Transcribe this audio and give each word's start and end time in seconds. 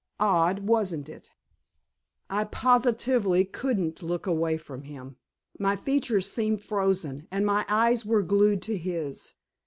Odd, 0.19 0.65
wasn't 0.65 1.09
it?" 1.09 1.31
I 2.27 2.45
positively 2.45 3.45
couldn't 3.45 4.01
look 4.01 4.25
away 4.25 4.57
from 4.57 4.85
him. 4.85 5.17
My 5.59 5.75
features 5.75 6.25
seemed 6.31 6.63
frozen, 6.63 7.27
and 7.29 7.45
my 7.45 7.67
eyes 7.69 8.03
were 8.03 8.23
glued 8.23 8.63
to 8.63 8.79
his. 8.79 9.33